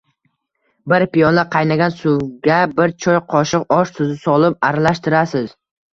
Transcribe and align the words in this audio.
Bir 0.93 1.05
piyola 1.17 1.43
qaynagan 1.57 1.93
suvga 1.99 2.57
bir 2.79 2.95
choy 3.05 3.19
qoshiq 3.35 3.77
osh 3.81 3.93
tuzi 3.99 4.17
solib 4.23 4.57
aralashtirasiz. 4.71 5.55